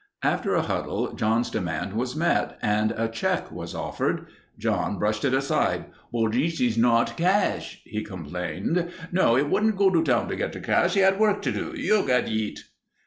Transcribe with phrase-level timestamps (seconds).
[0.23, 4.25] After a huddle, John's demand was met and a check offered.
[4.57, 5.91] John brushed it aside.
[6.11, 8.89] "But this eez not cash," he complained.
[9.11, 10.95] No, he wouldn't go to town to get the cash.
[10.95, 11.73] He had work to do.
[11.79, 12.63] "You get eet."